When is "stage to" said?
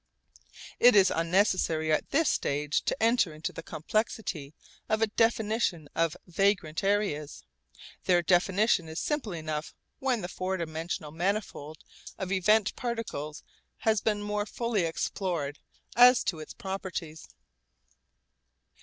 2.27-2.97